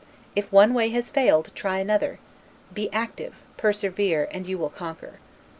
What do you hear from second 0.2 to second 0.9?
If one way